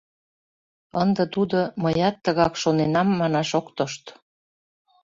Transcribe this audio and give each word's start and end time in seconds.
Ынде 1.01 1.23
тудо 1.33 1.59
«мыят 1.83 2.15
тыгак 2.23 2.53
шоненам» 2.61 3.07
манаш 3.19 3.49
ок 3.59 3.67
тошт». 3.77 4.03